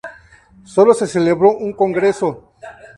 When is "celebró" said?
1.05-1.51